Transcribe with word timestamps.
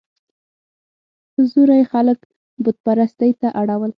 په 1.33 1.41
زوره 1.51 1.75
یې 1.79 1.85
خلک 1.93 2.19
بت 2.63 2.77
پرستۍ 2.85 3.31
ته 3.41 3.47
اړول. 3.61 3.89